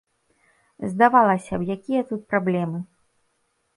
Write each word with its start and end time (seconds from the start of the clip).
Здавалася 0.93 1.53
б, 1.65 1.69
якія 1.75 2.01
тут 2.13 2.21
праблемы? 2.33 2.79